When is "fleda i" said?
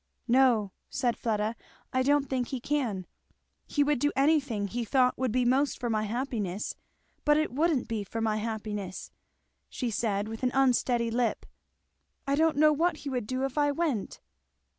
1.15-2.01